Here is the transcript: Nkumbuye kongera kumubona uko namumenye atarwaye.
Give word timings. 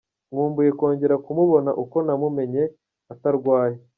Nkumbuye 0.31 0.69
kongera 0.79 1.15
kumubona 1.25 1.71
uko 1.83 1.95
namumenye 2.05 2.63
atarwaye. 3.13 3.77